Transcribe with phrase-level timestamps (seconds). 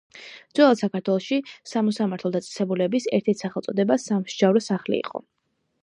[0.59, 1.37] ძველად საქართველოში
[1.73, 5.25] სამოსამართლო დაწესებულების ერთ-ერთი სახელწოდება სამსჯავრო სახლი იყო...